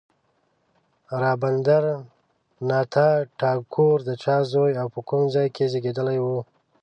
[1.21, 1.83] رابندر
[2.69, 3.07] ناته
[3.39, 6.25] ټاګور د چا زوی او په کوم ځای کې زېږېدلی و.